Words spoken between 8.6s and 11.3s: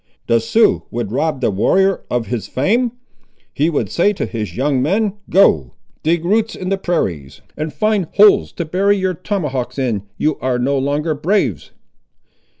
bury your tomahawks in; you are no longer